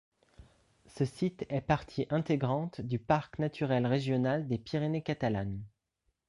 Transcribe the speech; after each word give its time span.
Ce 0.87 1.05
site 1.05 1.45
est 1.49 1.61
partie 1.61 2.07
intégrante 2.09 2.81
du 2.81 2.97
Parc 2.97 3.37
naturel 3.37 3.85
régional 3.85 4.47
des 4.47 4.57
Pyrénées 4.57 5.03
catalanes. 5.03 5.61